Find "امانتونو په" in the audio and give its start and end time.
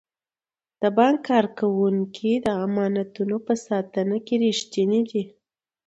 2.65-3.53